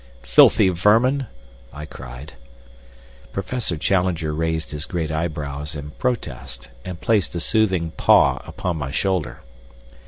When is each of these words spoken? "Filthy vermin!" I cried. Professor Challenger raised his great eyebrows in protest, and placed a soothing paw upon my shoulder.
"Filthy 0.23 0.69
vermin!" 0.69 1.27
I 1.71 1.85
cried. 1.85 2.33
Professor 3.31 3.77
Challenger 3.77 4.33
raised 4.33 4.71
his 4.71 4.87
great 4.87 5.11
eyebrows 5.11 5.75
in 5.75 5.91
protest, 5.91 6.71
and 6.83 6.99
placed 6.99 7.35
a 7.35 7.39
soothing 7.39 7.91
paw 7.91 8.37
upon 8.47 8.77
my 8.77 8.89
shoulder. 8.89 9.41